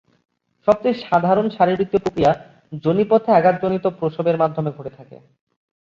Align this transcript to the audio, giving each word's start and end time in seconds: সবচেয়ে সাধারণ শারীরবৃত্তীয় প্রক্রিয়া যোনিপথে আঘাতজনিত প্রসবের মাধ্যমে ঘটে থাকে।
সবচেয়ে 0.67 1.01
সাধারণ 1.03 1.45
শারীরবৃত্তীয় 1.57 2.03
প্রক্রিয়া 2.03 2.31
যোনিপথে 2.83 3.29
আঘাতজনিত 3.33 3.85
প্রসবের 3.99 4.39
মাধ্যমে 4.43 4.69
ঘটে 4.77 4.91
থাকে। 4.97 5.17